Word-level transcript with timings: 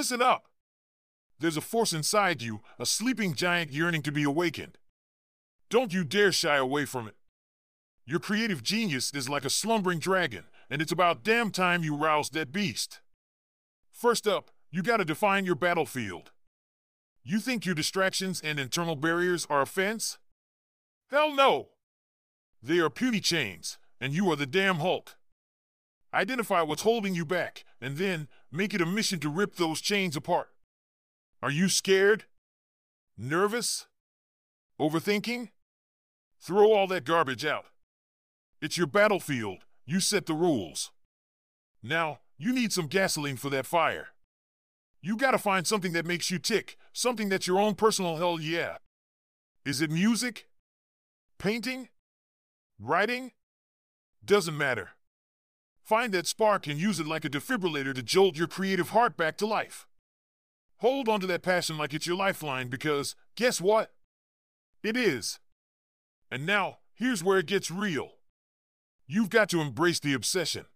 Listen 0.00 0.22
up. 0.22 0.46
There's 1.40 1.58
a 1.58 1.60
force 1.60 1.92
inside 1.92 2.40
you, 2.40 2.62
a 2.78 2.86
sleeping 2.86 3.34
giant 3.34 3.70
yearning 3.70 4.00
to 4.04 4.10
be 4.10 4.22
awakened. 4.22 4.78
Don't 5.68 5.92
you 5.92 6.04
dare 6.04 6.32
shy 6.32 6.56
away 6.56 6.86
from 6.86 7.06
it. 7.06 7.16
Your 8.06 8.18
creative 8.18 8.62
genius 8.62 9.12
is 9.12 9.28
like 9.28 9.44
a 9.44 9.50
slumbering 9.50 9.98
dragon, 9.98 10.44
and 10.70 10.80
it's 10.80 10.90
about 10.90 11.22
damn 11.22 11.50
time 11.50 11.84
you 11.84 11.94
roused 11.94 12.32
that 12.32 12.50
beast. 12.50 13.02
First 13.92 14.26
up, 14.26 14.50
you 14.70 14.82
gotta 14.82 15.04
define 15.04 15.44
your 15.44 15.54
battlefield. 15.54 16.30
You 17.22 17.38
think 17.38 17.66
your 17.66 17.74
distractions 17.74 18.40
and 18.40 18.58
internal 18.58 18.96
barriers 18.96 19.46
are 19.50 19.60
a 19.60 19.66
fence? 19.66 20.16
Hell 21.10 21.34
no! 21.34 21.72
They 22.62 22.78
are 22.78 22.88
puny 22.88 23.20
chains, 23.20 23.76
and 24.00 24.14
you 24.14 24.30
are 24.32 24.36
the 24.36 24.46
damn 24.46 24.76
Hulk. 24.76 25.18
Identify 26.12 26.62
what's 26.62 26.82
holding 26.82 27.14
you 27.14 27.24
back, 27.24 27.64
and 27.80 27.96
then 27.96 28.28
make 28.50 28.74
it 28.74 28.80
a 28.80 28.86
mission 28.86 29.20
to 29.20 29.28
rip 29.28 29.56
those 29.56 29.80
chains 29.80 30.16
apart. 30.16 30.48
Are 31.42 31.50
you 31.50 31.68
scared? 31.68 32.24
Nervous? 33.16 33.86
Overthinking? 34.80 35.50
Throw 36.40 36.72
all 36.72 36.86
that 36.88 37.04
garbage 37.04 37.44
out. 37.44 37.66
It's 38.60 38.76
your 38.76 38.86
battlefield. 38.86 39.64
You 39.86 40.00
set 40.00 40.26
the 40.26 40.34
rules. 40.34 40.90
Now, 41.82 42.20
you 42.38 42.52
need 42.52 42.72
some 42.72 42.86
gasoline 42.86 43.36
for 43.36 43.50
that 43.50 43.66
fire. 43.66 44.08
You 45.02 45.16
gotta 45.16 45.38
find 45.38 45.66
something 45.66 45.92
that 45.92 46.06
makes 46.06 46.30
you 46.30 46.38
tick, 46.38 46.76
something 46.92 47.28
that's 47.28 47.46
your 47.46 47.58
own 47.58 47.74
personal 47.74 48.16
hell 48.16 48.40
yeah. 48.40 48.78
Is 49.64 49.80
it 49.80 49.90
music? 49.90 50.48
Painting? 51.38 51.88
Writing? 52.78 53.32
Doesn't 54.24 54.56
matter. 54.56 54.90
Find 55.90 56.14
that 56.14 56.28
spark 56.28 56.68
and 56.68 56.78
use 56.78 57.00
it 57.00 57.06
like 57.08 57.24
a 57.24 57.28
defibrillator 57.28 57.92
to 57.92 58.02
jolt 58.04 58.36
your 58.36 58.46
creative 58.46 58.90
heart 58.90 59.16
back 59.16 59.36
to 59.38 59.44
life. 59.44 59.88
Hold 60.76 61.08
on 61.08 61.18
to 61.18 61.26
that 61.26 61.42
passion 61.42 61.76
like 61.76 61.92
it's 61.92 62.06
your 62.06 62.14
lifeline 62.14 62.68
because 62.68 63.16
guess 63.34 63.60
what? 63.60 63.90
It 64.84 64.96
is. 64.96 65.40
And 66.30 66.46
now, 66.46 66.78
here's 66.94 67.24
where 67.24 67.40
it 67.40 67.46
gets 67.46 67.72
real. 67.72 68.12
You've 69.08 69.30
got 69.30 69.48
to 69.48 69.60
embrace 69.60 69.98
the 69.98 70.14
obsession. 70.14 70.66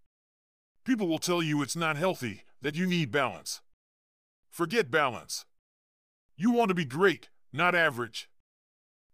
People 0.84 1.06
will 1.06 1.20
tell 1.20 1.44
you 1.44 1.62
it's 1.62 1.76
not 1.76 1.96
healthy, 1.96 2.42
that 2.60 2.74
you 2.74 2.84
need 2.84 3.12
balance. 3.12 3.60
Forget 4.50 4.90
balance. 4.90 5.44
You 6.36 6.50
want 6.50 6.70
to 6.70 6.74
be 6.74 6.84
great, 6.84 7.28
not 7.52 7.76
average. 7.76 8.28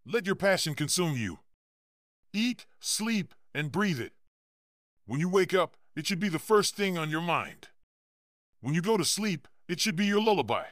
Let 0.03 0.25
your 0.25 0.33
passion 0.33 0.73
consume 0.73 1.15
you. 1.15 1.41
Eat, 2.33 2.65
sleep, 2.79 3.35
and 3.53 3.71
breathe 3.71 3.99
it. 3.99 4.13
When 5.05 5.19
you 5.19 5.29
wake 5.29 5.53
up, 5.53 5.77
it 5.95 6.07
should 6.07 6.19
be 6.19 6.29
the 6.29 6.39
first 6.39 6.75
thing 6.75 6.97
on 6.97 7.09
your 7.09 7.21
mind. 7.21 7.69
When 8.61 8.73
you 8.73 8.81
go 8.81 8.97
to 8.97 9.05
sleep, 9.05 9.47
it 9.67 9.79
should 9.79 9.95
be 9.95 10.05
your 10.05 10.21
lullaby. 10.21 10.65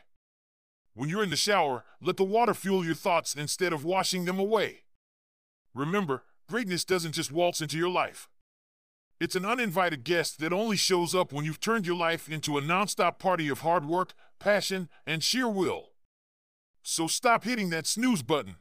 When 0.93 1.09
you're 1.09 1.23
in 1.23 1.29
the 1.29 1.35
shower, 1.35 1.83
let 2.01 2.17
the 2.17 2.23
water 2.23 2.53
fuel 2.53 2.85
your 2.85 2.95
thoughts 2.95 3.35
instead 3.35 3.73
of 3.73 3.85
washing 3.85 4.25
them 4.25 4.39
away. 4.39 4.81
Remember, 5.73 6.23
greatness 6.47 6.83
doesn't 6.83 7.13
just 7.13 7.31
waltz 7.31 7.61
into 7.61 7.77
your 7.77 7.89
life. 7.89 8.29
It's 9.19 9.35
an 9.35 9.45
uninvited 9.45 10.03
guest 10.03 10.39
that 10.39 10.53
only 10.53 10.77
shows 10.77 11.13
up 11.13 11.33
when 11.33 11.45
you've 11.45 11.59
turned 11.59 11.85
your 11.85 11.95
life 11.95 12.29
into 12.29 12.57
a 12.57 12.61
nonstop 12.61 13.19
party 13.19 13.49
of 13.49 13.59
hard 13.59 13.85
work, 13.85 14.13
passion, 14.39 14.89
and 15.05 15.23
sheer 15.23 15.47
will. 15.47 15.89
So 16.81 17.07
stop 17.07 17.43
hitting 17.43 17.69
that 17.69 17.85
snooze 17.85 18.23
button. 18.23 18.55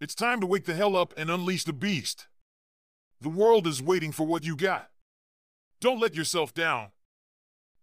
It's 0.00 0.14
time 0.14 0.40
to 0.40 0.46
wake 0.46 0.64
the 0.64 0.74
hell 0.74 0.96
up 0.96 1.12
and 1.16 1.30
unleash 1.30 1.64
the 1.64 1.72
beast. 1.72 2.28
The 3.20 3.28
world 3.28 3.66
is 3.66 3.82
waiting 3.82 4.12
for 4.12 4.26
what 4.26 4.44
you 4.44 4.56
got. 4.56 4.90
Don't 5.80 6.00
let 6.00 6.14
yourself 6.14 6.52
down. 6.52 6.88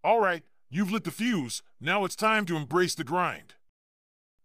All 0.04 0.20
right, 0.20 0.42
you've 0.68 0.92
lit 0.92 1.04
the 1.04 1.10
fuse, 1.10 1.62
now 1.80 2.04
it's 2.04 2.16
time 2.16 2.44
to 2.46 2.56
embrace 2.56 2.94
the 2.94 3.04
grind. 3.04 3.54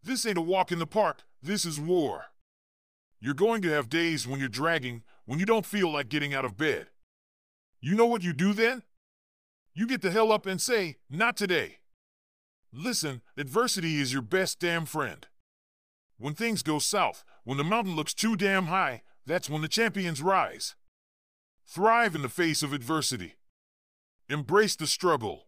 This 0.03 0.25
ain't 0.25 0.37
a 0.37 0.41
walk 0.41 0.71
in 0.71 0.79
the 0.79 0.87
park, 0.87 1.23
this 1.43 1.65
is 1.65 1.79
war. 1.79 2.25
You're 3.19 3.33
going 3.33 3.61
to 3.63 3.69
have 3.69 3.89
days 3.89 4.25
when 4.25 4.39
you're 4.39 4.49
dragging, 4.49 5.03
when 5.25 5.37
you 5.37 5.45
don't 5.45 5.65
feel 5.65 5.91
like 5.91 6.09
getting 6.09 6.33
out 6.33 6.45
of 6.45 6.57
bed. 6.57 6.87
You 7.81 7.95
know 7.95 8.05
what 8.05 8.23
you 8.23 8.33
do 8.33 8.53
then? 8.53 8.83
You 9.73 9.85
get 9.85 10.01
the 10.01 10.11
hell 10.11 10.31
up 10.31 10.45
and 10.45 10.59
say, 10.59 10.97
Not 11.09 11.35
today. 11.37 11.79
Listen, 12.73 13.21
adversity 13.37 13.99
is 13.99 14.13
your 14.13 14.21
best 14.21 14.59
damn 14.59 14.85
friend. 14.85 15.27
When 16.17 16.33
things 16.33 16.63
go 16.63 16.79
south, 16.79 17.23
when 17.43 17.57
the 17.57 17.63
mountain 17.63 17.95
looks 17.95 18.13
too 18.13 18.35
damn 18.35 18.67
high, 18.67 19.01
that's 19.25 19.49
when 19.49 19.61
the 19.61 19.67
champions 19.67 20.21
rise. 20.21 20.75
Thrive 21.67 22.15
in 22.15 22.21
the 22.21 22.29
face 22.29 22.63
of 22.63 22.73
adversity. 22.73 23.35
Embrace 24.31 24.77
the 24.77 24.87
struggle. 24.87 25.47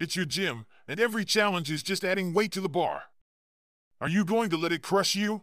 It's 0.00 0.16
your 0.16 0.24
gym, 0.24 0.64
and 0.88 0.98
every 0.98 1.26
challenge 1.26 1.70
is 1.70 1.82
just 1.82 2.04
adding 2.04 2.32
weight 2.32 2.50
to 2.52 2.60
the 2.62 2.68
bar. 2.68 3.02
Are 4.00 4.08
you 4.08 4.24
going 4.24 4.48
to 4.48 4.56
let 4.56 4.72
it 4.72 4.82
crush 4.82 5.14
you? 5.14 5.42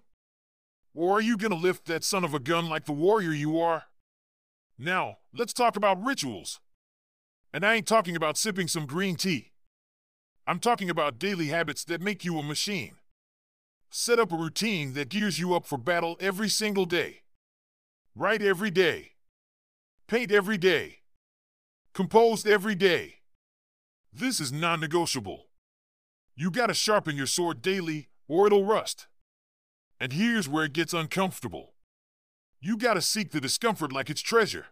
Or 0.96 1.18
are 1.18 1.22
you 1.22 1.38
going 1.38 1.51
to 1.51 1.57
lift 1.57 1.86
that 1.86 2.04
son 2.04 2.24
of 2.24 2.34
a 2.34 2.40
gun 2.40 2.68
like 2.68 2.86
the 2.86 2.92
warrior 2.92 3.34
you 3.34 3.60
are? 3.60 3.84
Now, 4.80 5.18
let's 5.31 5.54
talk 5.54 5.75
about 5.75 6.04
rituals. 6.04 6.60
And 7.54 7.63
I 7.63 7.75
ain't 7.75 7.86
talking 7.86 8.16
about 8.16 8.36
sipping 8.36 8.68
some 8.68 8.88
green 8.88 9.16
tea. 9.16 9.52
I'm 10.48 10.57
talking 10.57 10.90
about 10.90 11.19
daily 11.19 11.50
habits 11.50 11.84
that 11.84 12.02
make 12.02 12.25
you 12.25 12.40
a 12.40 12.44
machine. 12.44 12.95
Set 13.92 14.18
up 14.18 14.31
a 14.31 14.36
routine 14.36 14.94
that 14.94 15.10
gears 15.10 15.38
you 15.38 15.54
up 15.54 15.68
for 15.68 15.78
battle 15.78 16.18
every 16.19 16.50
single 16.50 16.86
day. 16.86 17.22
Write 18.16 18.42
every 18.42 18.72
day. 18.72 19.12
Paint 20.07 20.31
every 20.31 20.57
day. 20.57 20.95
Compose 21.94 22.45
every 22.45 22.75
day. 22.75 23.15
This 24.13 24.39
is 24.39 24.51
non 24.51 24.80
negotiable. 24.80 25.47
You 26.36 26.51
gotta 26.51 26.74
sharpen 26.74 27.18
your 27.18 27.27
sword 27.27 27.62
daily 27.62 28.09
or 28.27 28.47
it'll 28.47 28.63
rust. 28.63 29.07
And 30.00 30.13
here's 30.13 30.47
where 30.47 30.65
it 30.65 30.74
gets 30.74 30.94
uncomfortable. 30.94 31.74
You 32.62 32.77
gotta 32.77 33.01
seek 33.01 33.31
the 33.31 33.41
discomfort 33.41 33.91
like 33.91 34.09
it's 34.09 34.21
treasure. 34.21 34.68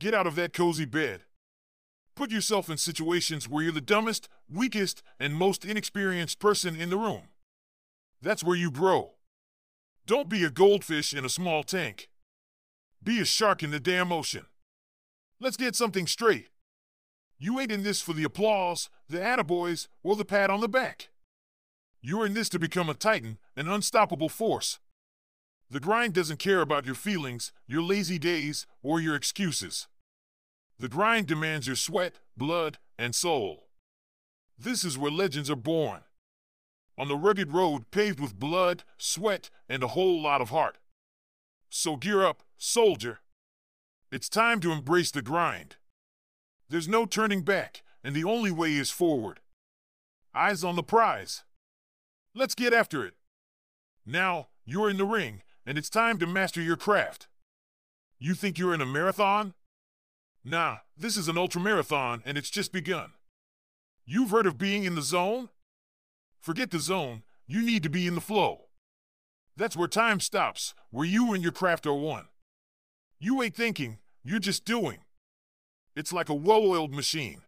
Get 0.00 0.14
out 0.14 0.26
of 0.26 0.34
that 0.34 0.52
cozy 0.52 0.84
bed. 0.84 1.22
Put 2.14 2.30
yourself 2.30 2.68
in 2.70 2.76
situations 2.76 3.48
where 3.48 3.62
you're 3.62 3.72
the 3.72 3.80
dumbest, 3.80 4.28
weakest, 4.48 5.02
and 5.18 5.34
most 5.34 5.64
inexperienced 5.64 6.38
person 6.38 6.74
in 6.74 6.90
the 6.90 6.96
room. 6.96 7.28
That's 8.22 8.44
where 8.44 8.56
you 8.56 8.70
grow. 8.70 9.12
Don't 10.06 10.28
be 10.28 10.44
a 10.44 10.50
goldfish 10.50 11.12
in 11.12 11.24
a 11.24 11.28
small 11.28 11.62
tank. 11.62 12.08
Be 13.02 13.20
a 13.20 13.24
shark 13.24 13.62
in 13.62 13.70
the 13.70 13.80
damn 13.80 14.12
ocean. 14.12 14.46
Let's 15.40 15.56
get 15.56 15.74
something 15.74 16.06
straight. 16.06 16.48
You 17.38 17.58
ain't 17.60 17.72
in 17.72 17.82
this 17.82 18.00
for 18.00 18.12
the 18.12 18.24
applause, 18.24 18.88
the 19.08 19.18
attaboys, 19.18 19.88
or 20.02 20.16
the 20.16 20.24
pat 20.24 20.50
on 20.50 20.60
the 20.60 20.68
back. 20.68 21.10
You're 22.00 22.26
in 22.26 22.34
this 22.34 22.48
to 22.50 22.58
become 22.58 22.88
a 22.88 22.94
titan, 22.94 23.38
an 23.56 23.68
unstoppable 23.68 24.28
force. 24.28 24.78
The 25.70 25.80
grind 25.80 26.14
doesn't 26.14 26.38
care 26.38 26.60
about 26.60 26.86
your 26.86 26.94
feelings, 26.94 27.52
your 27.66 27.82
lazy 27.82 28.18
days, 28.18 28.66
or 28.82 29.00
your 29.00 29.16
excuses. 29.16 29.88
The 30.78 30.88
grind 30.88 31.26
demands 31.26 31.66
your 31.66 31.76
sweat, 31.76 32.20
blood, 32.36 32.78
and 32.98 33.14
soul. 33.14 33.68
This 34.58 34.84
is 34.84 34.98
where 34.98 35.10
legends 35.10 35.50
are 35.50 35.56
born. 35.56 36.00
On 36.96 37.08
the 37.08 37.16
rugged 37.16 37.52
road 37.52 37.90
paved 37.90 38.20
with 38.20 38.38
blood, 38.38 38.84
sweat, 38.96 39.50
and 39.68 39.82
a 39.82 39.88
whole 39.88 40.22
lot 40.22 40.40
of 40.40 40.50
heart. 40.50 40.78
So 41.68 41.96
gear 41.96 42.24
up, 42.24 42.42
soldier. 42.56 43.18
It's 44.14 44.28
time 44.28 44.60
to 44.60 44.70
embrace 44.70 45.10
the 45.10 45.22
grind. 45.22 45.74
There's 46.68 46.86
no 46.86 47.04
turning 47.04 47.42
back, 47.42 47.82
and 48.04 48.14
the 48.14 48.22
only 48.22 48.52
way 48.52 48.74
is 48.74 48.88
forward. 48.88 49.40
Eyes 50.32 50.62
on 50.62 50.76
the 50.76 50.84
prize. 50.84 51.42
Let's 52.32 52.54
get 52.54 52.72
after 52.72 53.04
it. 53.04 53.14
Now, 54.06 54.50
you're 54.64 54.88
in 54.88 54.98
the 54.98 55.04
ring, 55.04 55.42
and 55.66 55.76
it's 55.76 55.90
time 55.90 56.18
to 56.18 56.28
master 56.28 56.62
your 56.62 56.76
craft. 56.76 57.26
You 58.20 58.34
think 58.34 58.56
you're 58.56 58.72
in 58.72 58.80
a 58.80 58.86
marathon? 58.86 59.54
Nah, 60.44 60.76
this 60.96 61.16
is 61.16 61.26
an 61.26 61.34
ultramarathon, 61.34 62.22
and 62.24 62.38
it's 62.38 62.50
just 62.50 62.70
begun. 62.70 63.14
You've 64.06 64.30
heard 64.30 64.46
of 64.46 64.56
being 64.56 64.84
in 64.84 64.94
the 64.94 65.02
zone? 65.02 65.48
Forget 66.40 66.70
the 66.70 66.78
zone, 66.78 67.24
you 67.48 67.62
need 67.62 67.82
to 67.82 67.90
be 67.90 68.06
in 68.06 68.14
the 68.14 68.20
flow. 68.20 68.66
That's 69.56 69.76
where 69.76 69.88
time 69.88 70.20
stops, 70.20 70.72
where 70.92 71.04
you 71.04 71.34
and 71.34 71.42
your 71.42 71.50
craft 71.50 71.84
are 71.84 71.94
one. 71.94 72.28
You 73.18 73.42
ain't 73.42 73.56
thinking, 73.56 73.98
you're 74.24 74.38
just 74.38 74.64
doing. 74.64 74.98
It's 75.94 76.12
like 76.12 76.28
a 76.28 76.34
well 76.34 76.64
oiled 76.64 76.94
machine. 76.94 77.42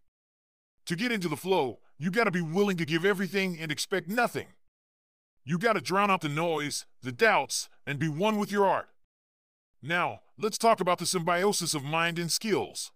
To 0.85 0.95
get 0.95 1.11
into 1.11 1.29
the 1.29 1.37
flow, 1.37 1.79
you 1.99 2.11
gotta 2.11 2.31
be 2.31 2.43
willing 2.43 2.77
to 2.77 2.85
give 2.85 3.05
everything 3.05 3.59
and 3.59 3.73
expect 3.73 4.09
nothing. 4.09 4.49
You 5.45 5.59
gotta 5.59 5.81
drown 5.81 6.11
out 6.11 6.21
the 6.21 6.29
noise, 6.29 6.87
the 7.03 7.13
doubts, 7.13 7.69
and 7.87 7.99
be 7.99 8.09
one 8.09 8.39
with 8.39 8.53
your 8.53 8.67
art. 8.67 8.89
Now, 9.83 10.21
let's 10.39 10.59
talk 10.59 10.81
about 10.81 10.99
the 10.99 11.07
symbiosis 11.07 11.75
of 11.75 11.83
mind 11.83 12.19
and 12.19 12.31
skills. 12.31 12.93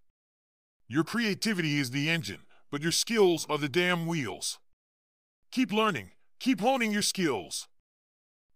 Your 0.86 1.04
creativity 1.04 1.78
is 1.78 1.90
the 1.90 2.10
engine, 2.10 2.42
but 2.70 2.82
your 2.82 2.92
skills 2.92 3.46
are 3.48 3.58
the 3.58 3.68
damn 3.68 4.06
wheels. 4.06 4.58
Keep 5.50 5.72
learning, 5.72 6.10
keep 6.38 6.60
honing 6.60 6.92
your 6.92 7.02
skills. 7.02 7.68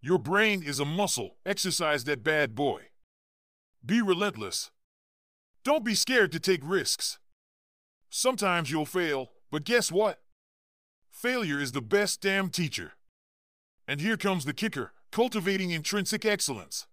Your 0.01 0.19
brain 0.19 0.63
is 0.63 0.79
a 0.79 0.85
muscle, 0.85 1.37
exercise 1.47 2.05
that 2.05 2.23
bad 2.23 2.55
boy. 2.55 2.89
Be 3.85 4.03
relentless. 4.03 4.71
Don't 5.65 5.85
be 5.85 5.95
scared 5.95 6.31
to 6.33 6.41
take 6.41 6.61
risks. 6.63 7.19
Sometimes 8.11 8.71
you'll 8.71 8.85
fail, 8.85 9.31
but 9.51 9.65
guess 9.65 9.91
what? 9.91 10.21
Failure 11.11 11.59
is 11.59 11.73
the 11.73 11.81
best 11.81 12.21
damn 12.21 12.51
teacher. 12.51 12.93
And 13.89 14.01
here 14.01 14.19
comes 14.19 14.45
the 14.45 14.53
kicker 14.53 14.93
cultivating 15.11 15.71
intrinsic 15.71 16.25
excellence. 16.25 16.87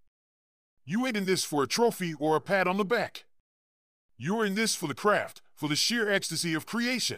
You 0.85 1.07
ain't 1.07 1.17
in 1.17 1.25
this 1.25 1.43
for 1.43 1.63
a 1.63 1.67
trophy 1.67 2.13
or 2.13 2.35
a 2.35 2.41
pat 2.41 2.67
on 2.67 2.77
the 2.77 2.85
back. 2.85 3.25
You're 4.15 4.45
in 4.45 4.53
this 4.53 4.75
for 4.75 4.87
the 4.87 4.93
craft, 4.93 5.41
for 5.55 5.67
the 5.67 5.75
sheer 5.75 6.07
ecstasy 6.07 6.53
of 6.53 6.67
creation. 6.67 7.17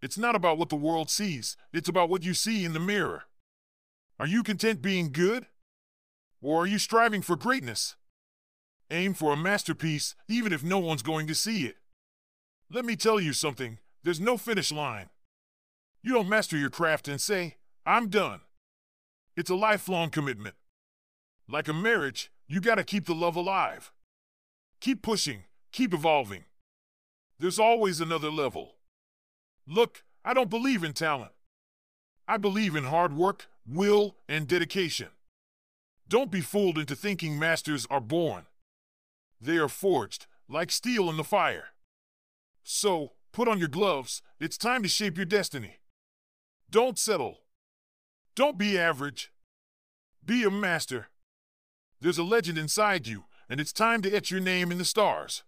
It's 0.00 0.16
not 0.16 0.36
about 0.36 0.58
what 0.58 0.68
the 0.68 0.76
world 0.76 1.10
sees, 1.10 1.56
it's 1.72 1.88
about 1.88 2.08
what 2.08 2.22
you 2.22 2.34
see 2.34 2.64
in 2.64 2.72
the 2.72 2.78
mirror. 2.78 3.24
Are 4.20 4.28
you 4.28 4.44
content 4.44 4.80
being 4.80 5.10
good? 5.10 5.46
Or 6.40 6.62
are 6.62 6.66
you 6.66 6.78
striving 6.78 7.20
for 7.20 7.34
greatness? 7.34 7.96
Aim 8.90 9.14
for 9.14 9.32
a 9.32 9.36
masterpiece, 9.36 10.14
even 10.28 10.52
if 10.52 10.62
no 10.62 10.78
one's 10.78 11.02
going 11.02 11.26
to 11.26 11.34
see 11.34 11.66
it. 11.66 11.76
Let 12.70 12.84
me 12.84 12.96
tell 12.96 13.20
you 13.20 13.32
something 13.32 13.78
there's 14.04 14.20
no 14.20 14.36
finish 14.36 14.70
line. 14.70 15.08
You 16.02 16.12
don't 16.12 16.28
master 16.28 16.56
your 16.56 16.70
craft 16.70 17.08
and 17.08 17.20
say, 17.20 17.56
I'm 17.84 18.08
done. 18.08 18.40
It's 19.36 19.50
a 19.50 19.56
lifelong 19.56 20.10
commitment. 20.10 20.54
Like 21.48 21.66
a 21.66 21.72
marriage, 21.72 22.30
you 22.46 22.60
gotta 22.60 22.84
keep 22.84 23.06
the 23.06 23.14
love 23.14 23.34
alive. 23.34 23.90
Keep 24.80 25.02
pushing, 25.02 25.44
keep 25.72 25.92
evolving. 25.92 26.44
There's 27.38 27.58
always 27.58 28.00
another 28.00 28.30
level. 28.30 28.76
Look, 29.66 30.04
I 30.24 30.32
don't 30.32 30.50
believe 30.50 30.84
in 30.84 30.92
talent. 30.92 31.32
I 32.28 32.36
believe 32.36 32.76
in 32.76 32.84
hard 32.84 33.16
work, 33.16 33.46
will, 33.66 34.16
and 34.28 34.46
dedication. 34.46 35.08
Don't 36.08 36.30
be 36.30 36.40
fooled 36.40 36.78
into 36.78 36.94
thinking 36.94 37.38
masters 37.38 37.86
are 37.90 38.00
born. 38.00 38.46
They 39.40 39.56
are 39.56 39.68
forged, 39.68 40.26
like 40.48 40.70
steel 40.70 41.10
in 41.10 41.16
the 41.16 41.24
fire. 41.24 41.68
So, 42.62 43.12
put 43.32 43.48
on 43.48 43.58
your 43.58 43.68
gloves, 43.68 44.22
it's 44.40 44.58
time 44.58 44.82
to 44.82 44.88
shape 44.88 45.16
your 45.16 45.26
destiny. 45.26 45.76
Don't 46.70 46.98
settle. 46.98 47.42
Don't 48.34 48.58
be 48.58 48.78
average. 48.78 49.32
Be 50.24 50.42
a 50.42 50.50
master. 50.50 51.08
There's 52.00 52.18
a 52.18 52.24
legend 52.24 52.58
inside 52.58 53.06
you, 53.06 53.24
and 53.48 53.60
it's 53.60 53.72
time 53.72 54.02
to 54.02 54.12
etch 54.12 54.30
your 54.30 54.40
name 54.40 54.72
in 54.72 54.78
the 54.78 54.84
stars. 54.84 55.44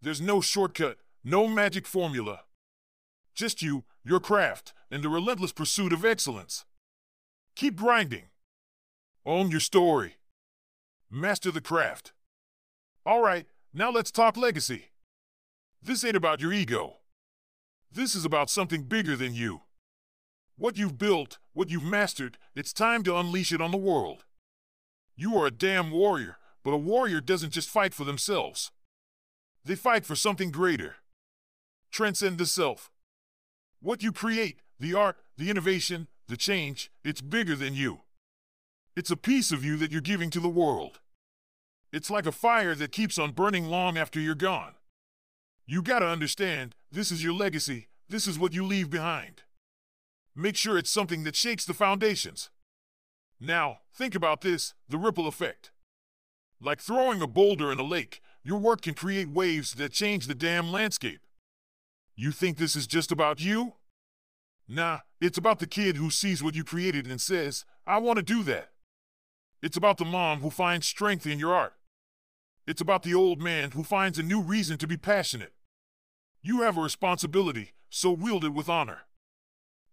There's 0.00 0.20
no 0.20 0.40
shortcut, 0.40 0.98
no 1.22 1.46
magic 1.46 1.86
formula. 1.86 2.40
Just 3.34 3.62
you, 3.62 3.84
your 4.04 4.20
craft, 4.20 4.72
and 4.90 5.02
the 5.02 5.08
relentless 5.08 5.52
pursuit 5.52 5.92
of 5.92 6.04
excellence. 6.04 6.64
Keep 7.54 7.76
grinding. 7.76 8.24
Own 9.24 9.50
your 9.50 9.60
story. 9.60 10.16
Master 11.10 11.50
the 11.50 11.60
craft. 11.60 12.12
All 13.04 13.20
right, 13.20 13.46
now 13.74 13.90
let's 13.90 14.12
talk 14.12 14.36
legacy. 14.36 14.90
This 15.82 16.04
ain't 16.04 16.14
about 16.14 16.40
your 16.40 16.52
ego. 16.52 16.98
This 17.90 18.14
is 18.14 18.24
about 18.24 18.48
something 18.48 18.84
bigger 18.84 19.16
than 19.16 19.34
you. 19.34 19.62
What 20.56 20.78
you've 20.78 20.98
built, 20.98 21.38
what 21.52 21.68
you've 21.68 21.82
mastered, 21.82 22.38
it's 22.54 22.72
time 22.72 23.02
to 23.02 23.16
unleash 23.16 23.50
it 23.50 23.60
on 23.60 23.72
the 23.72 23.76
world. 23.76 24.24
You 25.16 25.36
are 25.36 25.48
a 25.48 25.50
damn 25.50 25.90
warrior, 25.90 26.36
but 26.62 26.70
a 26.70 26.76
warrior 26.76 27.20
doesn't 27.20 27.50
just 27.50 27.68
fight 27.68 27.92
for 27.92 28.04
themselves. 28.04 28.70
They 29.64 29.74
fight 29.74 30.06
for 30.06 30.14
something 30.14 30.52
greater. 30.52 30.96
Transcend 31.90 32.38
the 32.38 32.46
self. 32.46 32.92
What 33.80 34.04
you 34.04 34.12
create, 34.12 34.60
the 34.78 34.94
art, 34.94 35.16
the 35.36 35.50
innovation, 35.50 36.06
the 36.28 36.36
change, 36.36 36.92
it's 37.02 37.20
bigger 37.20 37.56
than 37.56 37.74
you. 37.74 38.02
It's 38.94 39.10
a 39.10 39.16
piece 39.16 39.50
of 39.50 39.64
you 39.64 39.76
that 39.78 39.90
you're 39.90 40.00
giving 40.00 40.30
to 40.30 40.40
the 40.40 40.48
world. 40.48 41.00
It's 41.92 42.10
like 42.10 42.26
a 42.26 42.32
fire 42.32 42.74
that 42.74 42.90
keeps 42.90 43.18
on 43.18 43.32
burning 43.32 43.66
long 43.66 43.98
after 43.98 44.18
you're 44.18 44.34
gone. 44.34 44.74
You 45.66 45.82
gotta 45.82 46.06
understand, 46.06 46.74
this 46.90 47.12
is 47.12 47.22
your 47.22 47.34
legacy, 47.34 47.88
this 48.08 48.26
is 48.26 48.38
what 48.38 48.54
you 48.54 48.64
leave 48.64 48.88
behind. 48.88 49.42
Make 50.34 50.56
sure 50.56 50.78
it's 50.78 50.90
something 50.90 51.24
that 51.24 51.36
shakes 51.36 51.66
the 51.66 51.74
foundations. 51.74 52.48
Now, 53.38 53.80
think 53.94 54.14
about 54.14 54.40
this 54.40 54.72
the 54.88 54.96
ripple 54.96 55.26
effect. 55.26 55.70
Like 56.60 56.80
throwing 56.80 57.20
a 57.20 57.26
boulder 57.26 57.70
in 57.70 57.78
a 57.78 57.84
lake, 57.84 58.22
your 58.42 58.58
work 58.58 58.82
can 58.82 58.94
create 58.94 59.28
waves 59.28 59.74
that 59.74 59.92
change 59.92 60.26
the 60.26 60.34
damn 60.34 60.72
landscape. 60.72 61.20
You 62.16 62.30
think 62.30 62.56
this 62.56 62.74
is 62.74 62.86
just 62.86 63.12
about 63.12 63.40
you? 63.40 63.74
Nah, 64.66 65.00
it's 65.20 65.38
about 65.38 65.58
the 65.58 65.66
kid 65.66 65.96
who 65.96 66.10
sees 66.10 66.42
what 66.42 66.54
you 66.54 66.64
created 66.64 67.06
and 67.06 67.20
says, 67.20 67.66
I 67.86 67.98
want 67.98 68.16
to 68.16 68.22
do 68.22 68.42
that. 68.44 68.70
It's 69.60 69.76
about 69.76 69.98
the 69.98 70.04
mom 70.04 70.40
who 70.40 70.50
finds 70.50 70.86
strength 70.86 71.26
in 71.26 71.38
your 71.38 71.54
art. 71.54 71.74
It's 72.66 72.80
about 72.80 73.02
the 73.02 73.14
old 73.14 73.40
man 73.40 73.72
who 73.72 73.82
finds 73.82 74.18
a 74.18 74.22
new 74.22 74.40
reason 74.40 74.78
to 74.78 74.86
be 74.86 74.96
passionate. 74.96 75.52
You 76.42 76.62
have 76.62 76.76
a 76.76 76.82
responsibility, 76.82 77.72
so 77.90 78.12
wield 78.12 78.44
it 78.44 78.54
with 78.54 78.68
honor. 78.68 79.02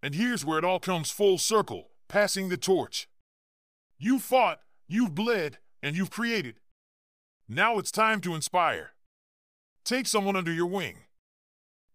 And 0.03 0.15
here's 0.15 0.45
where 0.45 0.59
it 0.59 0.65
all 0.65 0.79
comes 0.79 1.11
full 1.11 1.37
circle 1.37 1.89
passing 2.07 2.49
the 2.49 2.57
torch. 2.57 3.07
You 3.97 4.19
fought, 4.19 4.61
you've 4.87 5.13
bled, 5.13 5.57
and 5.83 5.95
you've 5.95 6.11
created. 6.11 6.59
Now 7.47 7.77
it's 7.77 7.91
time 7.91 8.21
to 8.21 8.35
inspire. 8.35 8.91
Take 9.83 10.07
someone 10.07 10.35
under 10.35 10.51
your 10.51 10.67
wing. 10.67 10.97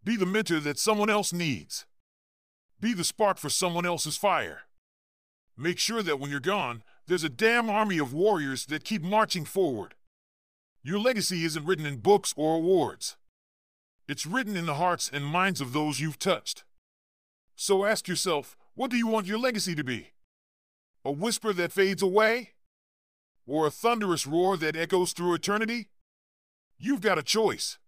Be 0.02 0.16
the 0.16 0.26
mentor 0.26 0.60
that 0.60 0.78
someone 0.78 1.10
else 1.10 1.32
needs. 1.32 1.86
Be 2.80 2.92
the 2.92 3.04
spark 3.04 3.38
for 3.38 3.48
someone 3.48 3.86
else's 3.86 4.16
fire. 4.16 4.62
Make 5.56 5.78
sure 5.78 6.02
that 6.02 6.18
when 6.18 6.30
you're 6.30 6.40
gone, 6.40 6.82
there's 7.06 7.24
a 7.24 7.28
damn 7.28 7.70
army 7.70 7.98
of 7.98 8.12
warriors 8.12 8.66
that 8.66 8.84
keep 8.84 9.02
marching 9.02 9.44
forward. 9.44 9.94
Your 10.86 10.98
legacy 10.98 11.44
isn't 11.44 11.64
written 11.64 11.86
in 11.86 11.96
books 11.96 12.34
or 12.36 12.56
awards. 12.56 13.16
It's 14.06 14.26
written 14.26 14.54
in 14.54 14.66
the 14.66 14.74
hearts 14.74 15.10
and 15.10 15.24
minds 15.24 15.62
of 15.62 15.72
those 15.72 15.98
you've 15.98 16.18
touched. 16.18 16.62
So 17.56 17.86
ask 17.86 18.06
yourself, 18.06 18.54
what 18.74 18.90
do 18.90 18.98
you 18.98 19.06
want 19.06 19.26
your 19.26 19.38
legacy 19.38 19.74
to 19.76 19.82
be? 19.82 20.10
A 21.02 21.10
whisper 21.10 21.54
that 21.54 21.72
fades 21.72 22.02
away? 22.02 22.50
Or 23.46 23.66
a 23.66 23.70
thunderous 23.70 24.26
roar 24.26 24.58
that 24.58 24.76
echoes 24.76 25.14
through 25.14 25.32
eternity? 25.32 25.88
You've 26.78 27.00
got 27.00 27.18
a 27.18 27.22
choice. 27.22 27.78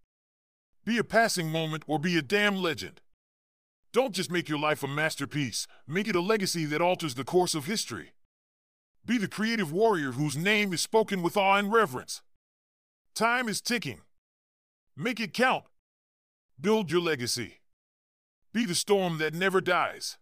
Be 0.83 0.97
a 0.97 1.03
passing 1.03 1.51
moment 1.51 1.83
or 1.85 1.99
be 1.99 2.17
a 2.17 2.23
damn 2.23 2.55
legend. 2.55 3.01
Don't 3.93 4.15
just 4.15 4.31
make 4.31 4.49
your 4.49 4.59
life 4.59 4.81
a 4.81 4.87
masterpiece, 4.87 5.67
make 5.87 6.07
it 6.07 6.15
a 6.15 6.21
legacy 6.21 6.65
that 6.65 6.81
alters 6.81 7.13
the 7.13 7.23
course 7.23 7.53
of 7.53 7.65
history. 7.65 8.13
Be 9.05 9.19
the 9.19 9.27
creative 9.27 9.71
warrior 9.71 10.13
whose 10.13 10.35
name 10.35 10.73
is 10.73 10.81
spoken 10.81 11.21
with 11.21 11.37
awe 11.37 11.57
and 11.57 11.71
reverence. 11.71 12.23
Time 13.17 13.49
is 13.49 13.61
ticking. 13.61 14.01
Make 14.95 15.19
it 15.19 15.33
count. 15.33 15.63
Build 16.61 16.91
your 16.91 17.01
legacy. 17.01 17.61
Be 18.53 18.63
the 18.63 18.75
storm 18.75 19.17
that 19.17 19.33
never 19.33 19.59
dies. 19.59 20.19